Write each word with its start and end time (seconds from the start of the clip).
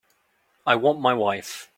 I 0.65 0.77
want 0.77 0.99
my 0.99 1.13
wife. 1.13 1.69